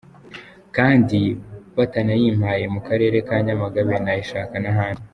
Kandi 0.75 1.19
batanayimpaye 1.77 2.65
mu 2.73 2.79
Karere 2.87 3.17
ka 3.27 3.35
Nyamagabe 3.45 3.93
nayishaka 4.05 4.55
n’ahandi. 4.63 5.03